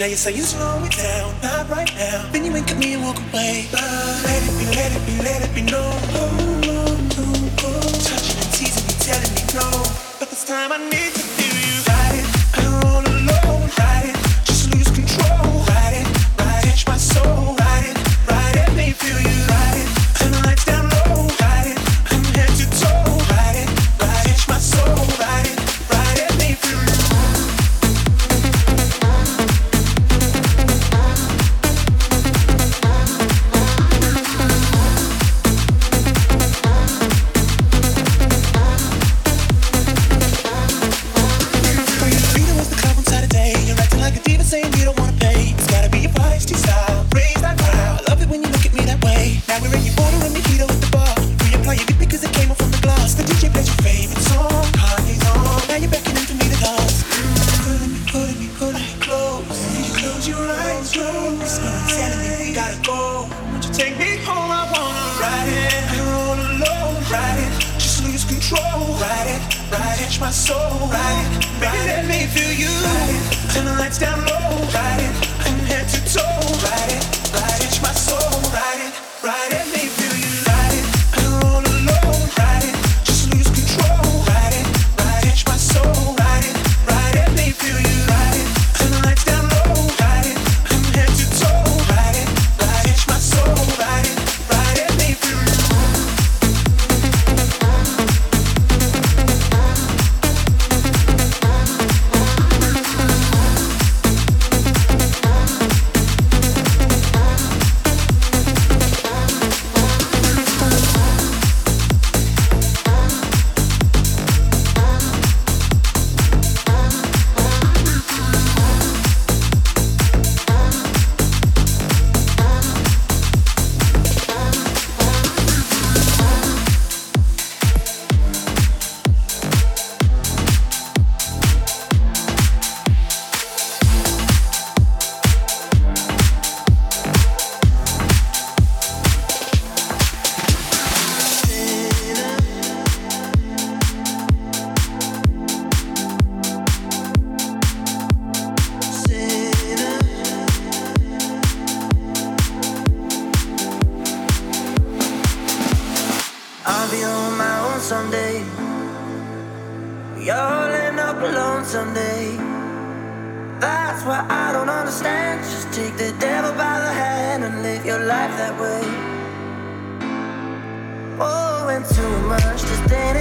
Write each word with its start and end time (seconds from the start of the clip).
Now 0.00 0.06
you 0.06 0.16
say 0.16 0.32
you 0.32 0.40
slow 0.40 0.82
it 0.82 0.92
down. 0.92 1.29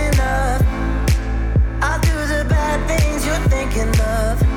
enough. 0.10 0.62
I 1.82 1.99
do 2.01 2.15
the 2.34 2.45
bad 2.49 2.79
things 2.88 3.25
you're 3.25 3.47
thinking 3.49 3.89
of. 4.01 4.49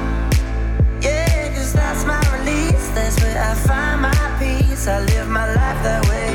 That's 1.93 2.07
my 2.07 2.39
release. 2.39 2.89
That's 2.95 3.23
where 3.23 3.39
I 3.39 3.55
find 3.55 4.01
my 4.01 4.37
peace. 4.39 4.89
I 4.89 5.01
live 5.01 5.29
my 5.29 5.47
life 5.47 5.83
that 5.83 6.03
way. 6.09 6.35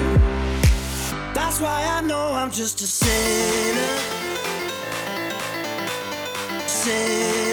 That's 1.34 1.60
why 1.60 1.84
I 1.84 2.02
know 2.02 2.34
I'm 2.34 2.52
just 2.52 2.80
a 2.82 2.88
sinner. 2.88 3.98
Sinner. 6.68 7.47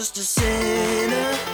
just 0.00 0.16
a 0.16 0.22
sinner. 0.22 1.49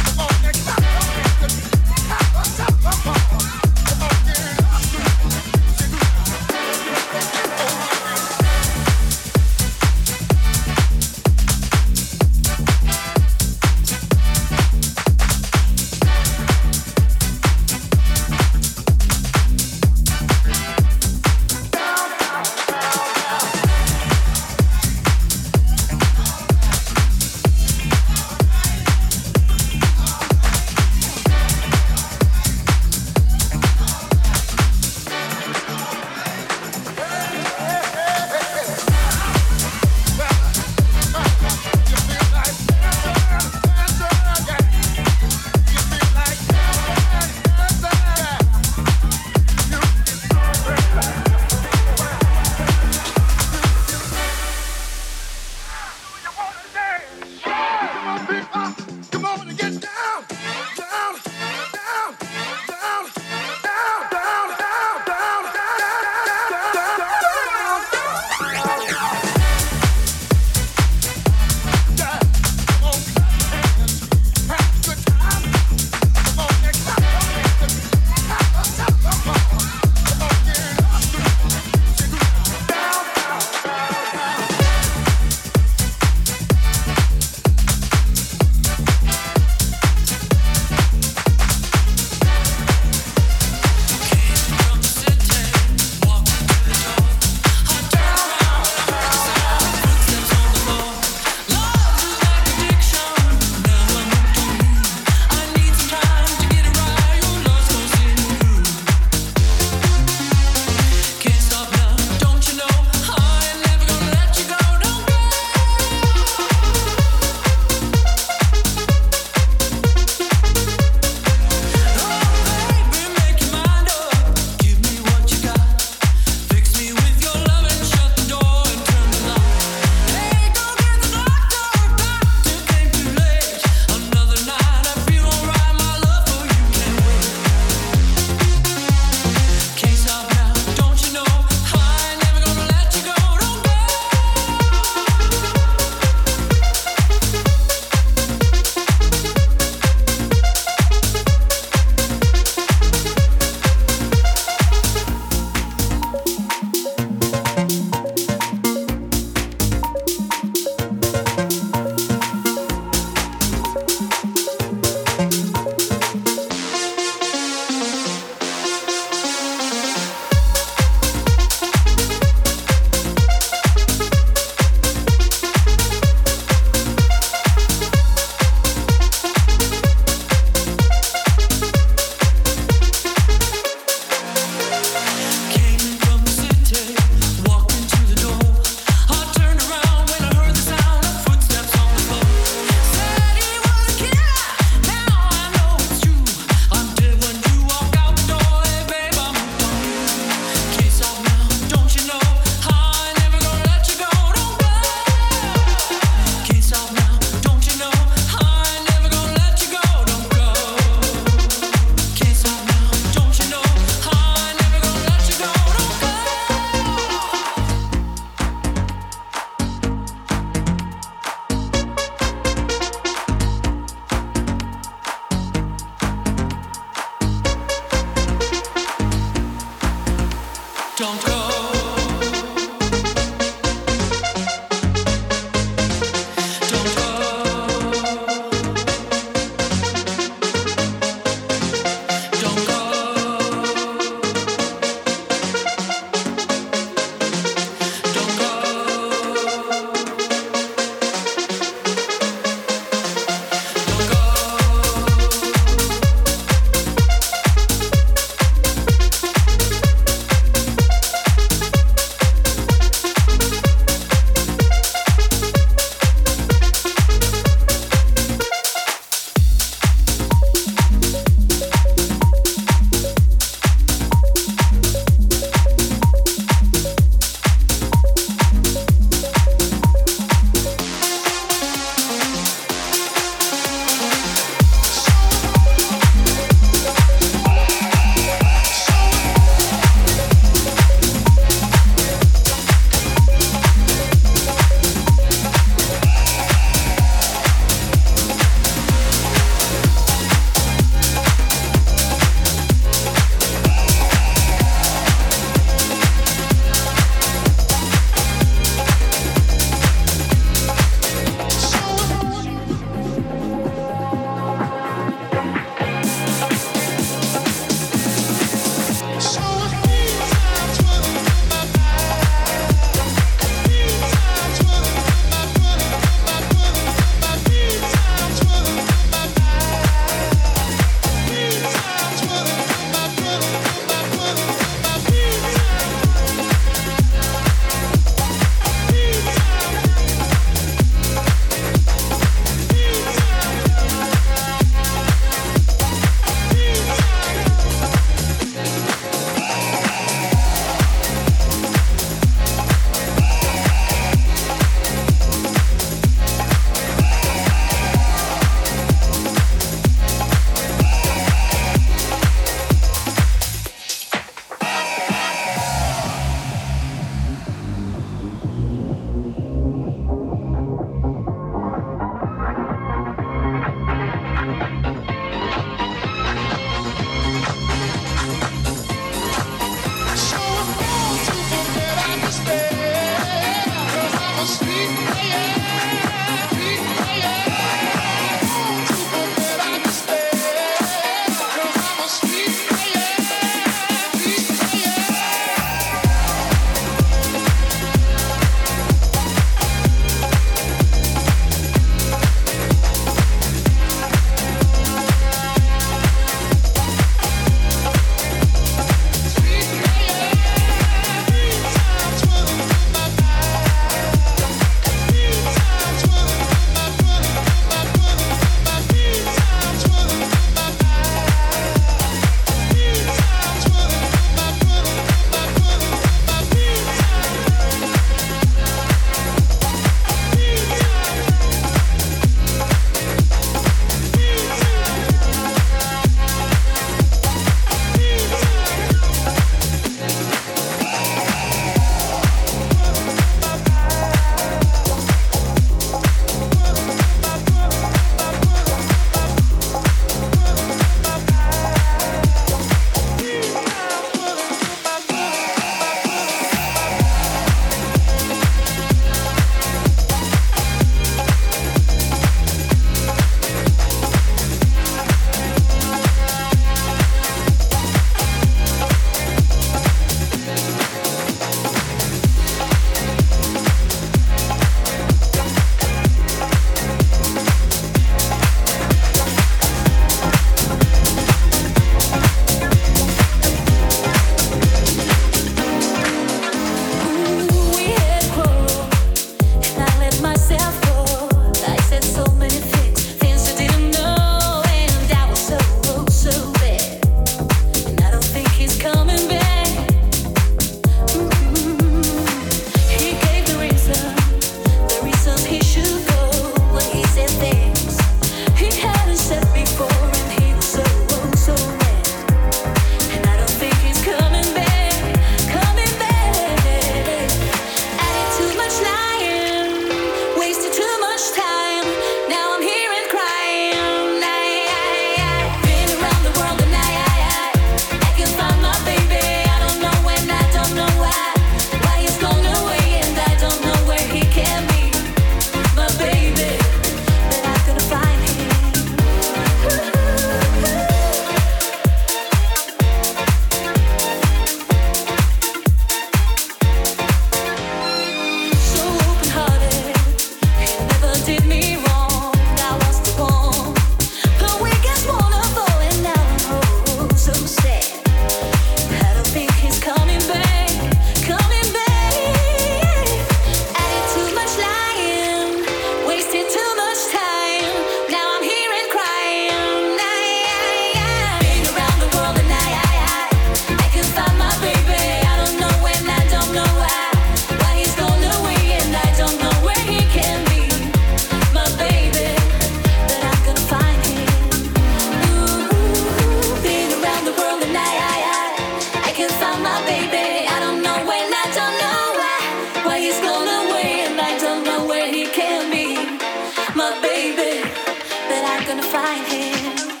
Ready 598.71 598.87
or 598.87 600.00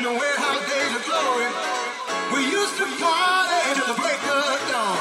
In 0.00 0.06
the 0.06 0.12
warehouse 0.12 0.64
days 0.64 0.96
of 0.96 1.04
glory. 1.04 1.44
We 2.32 2.40
used 2.50 2.74
to 2.80 2.86
party 3.04 3.60
to 3.76 3.84
the 3.84 3.96
break 4.00 4.22
of 4.32 4.56
dawn. 4.72 4.96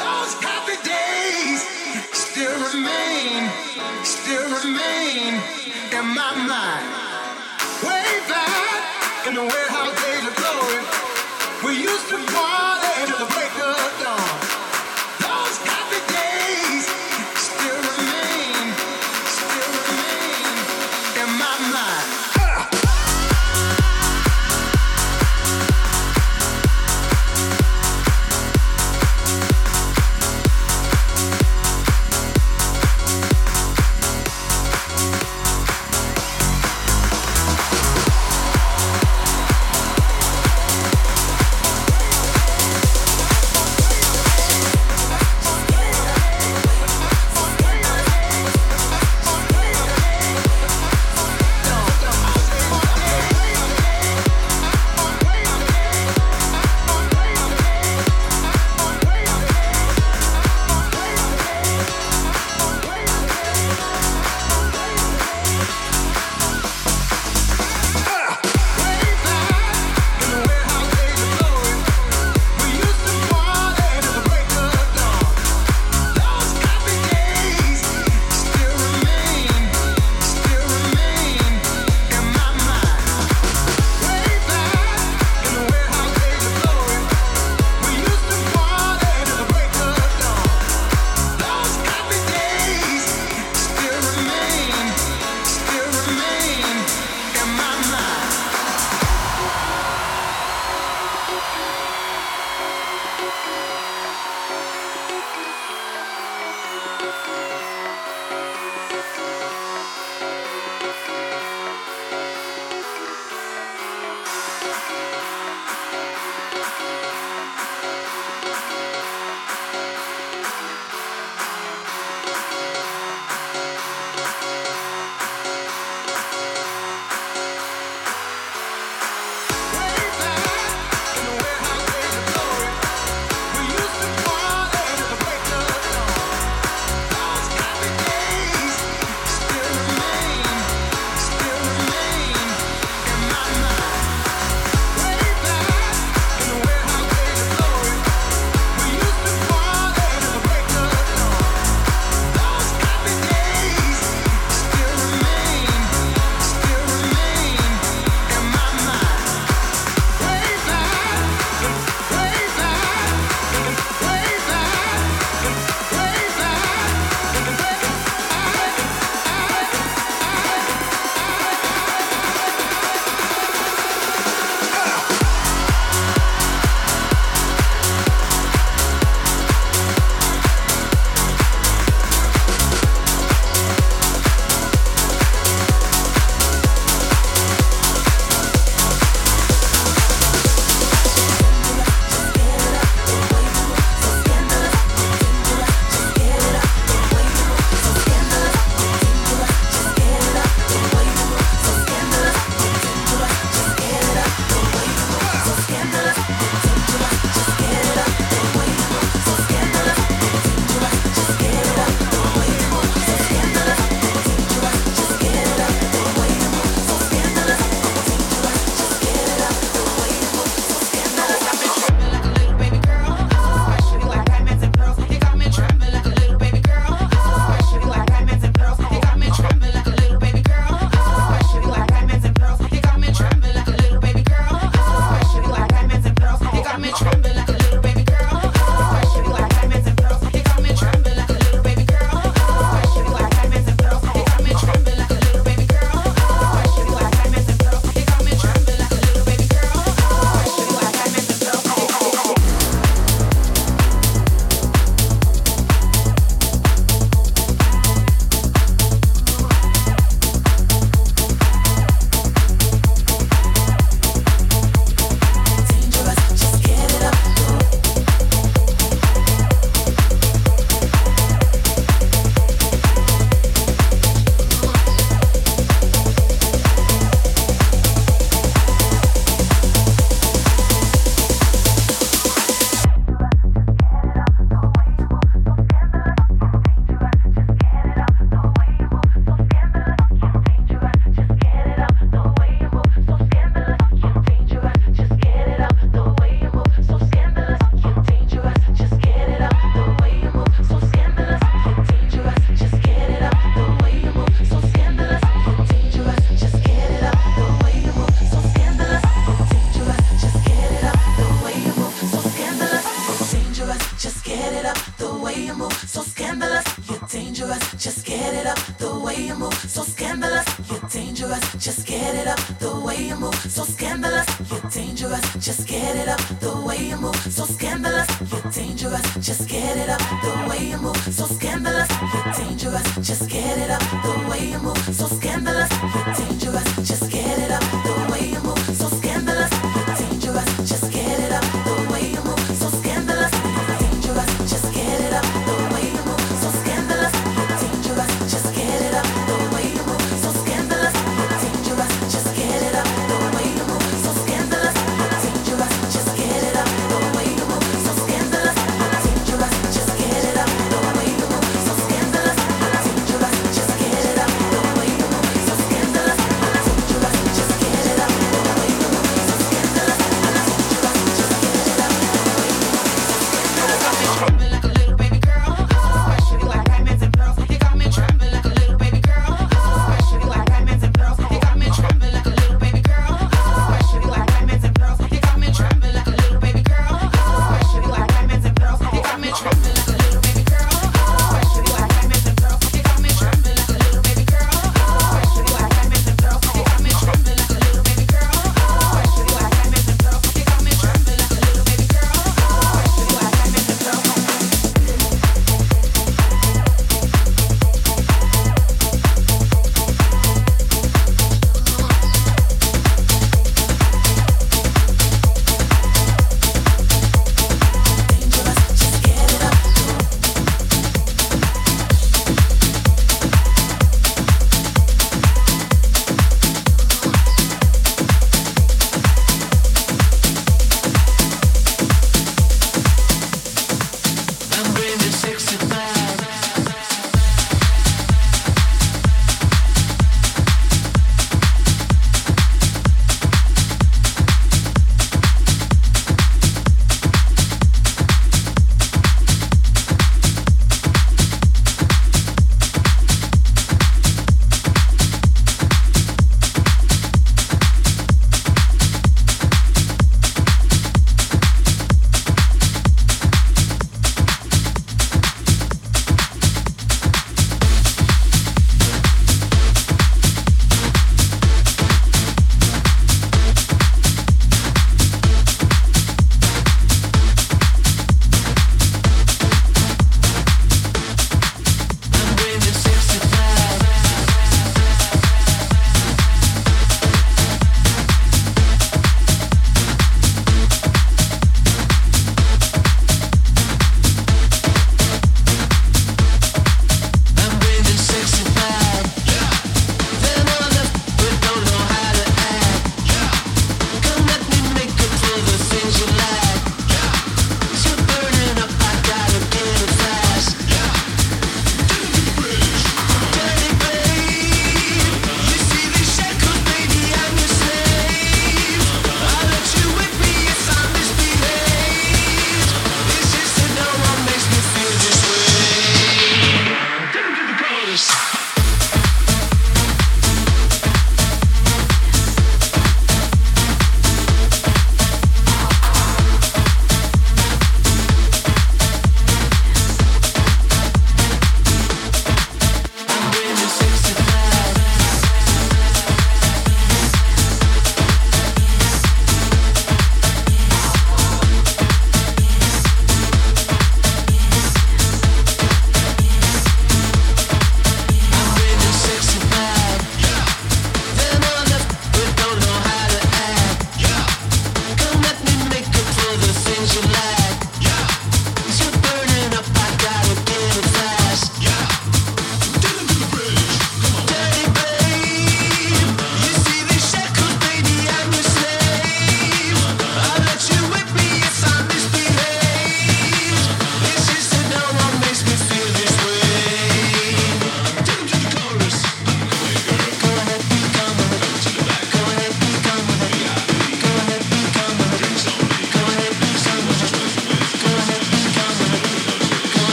Those 0.00 0.32
happy 0.40 0.80
days 0.80 1.60
still 2.16 2.56
remain, 2.72 3.52
still 4.08 4.48
remain 4.64 5.36
in 5.92 6.06
my 6.16 6.32
mind. 6.40 6.88
Way 7.84 8.08
back 8.32 9.28
in 9.28 9.34
the 9.34 9.44
warehouse 9.44 9.92
days 10.00 10.24
of 10.24 10.34
glory. 10.40 10.80
We 11.68 11.82
used 11.84 12.08
to 12.08 12.16
party 12.32 13.12
to 13.12 13.14
the 13.20 13.28
break 13.36 13.54
of 13.60 13.77